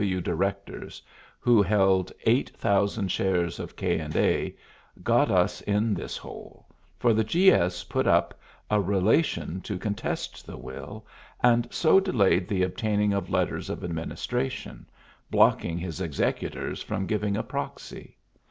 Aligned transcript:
W. 0.03 0.19
directors, 0.19 0.99
who 1.39 1.61
held 1.61 2.11
eight 2.25 2.49
thousand 2.57 3.11
shares 3.11 3.59
of 3.59 3.75
K. 3.75 3.99
& 3.99 4.15
A., 4.15 4.55
got 5.03 5.29
us 5.29 5.61
in 5.61 5.93
this 5.93 6.17
hole, 6.17 6.65
for 6.97 7.13
the 7.13 7.23
G. 7.23 7.51
S. 7.51 7.83
put 7.83 8.07
up 8.07 8.33
a 8.71 8.81
relation 8.81 9.61
to 9.61 9.77
contest 9.77 10.43
the 10.43 10.57
will, 10.57 11.05
and 11.43 11.67
so 11.71 11.99
delayed 11.99 12.47
the 12.47 12.63
obtaining 12.63 13.13
of 13.13 13.29
letters 13.29 13.69
of 13.69 13.83
administration, 13.83 14.87
blocking 15.29 15.77
his 15.77 16.01
executors 16.01 16.81
from 16.81 17.05
giving 17.05 17.37
a 17.37 17.43
proxy. 17.43 18.17